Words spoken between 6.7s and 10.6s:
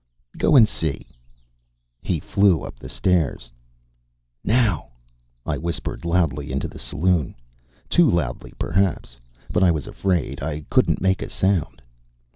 saloon too loudly, perhaps, but I was afraid